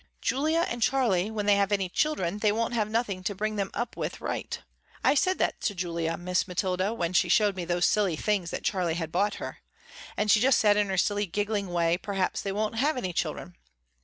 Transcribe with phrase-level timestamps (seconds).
[0.19, 3.69] Julia and Charley when they have any children they won't have nothing to bring them
[3.75, 4.59] up with right.
[5.03, 8.63] I said that to Julia, Miss Mathilda, when she showed me those silly things that
[8.63, 9.59] Charley bought her,
[10.17, 13.55] and she just said in her silly, giggling way, perhaps they won't have any children.